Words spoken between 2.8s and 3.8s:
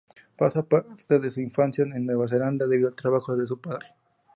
al trabajo de su